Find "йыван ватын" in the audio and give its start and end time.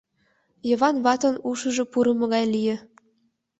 0.67-1.35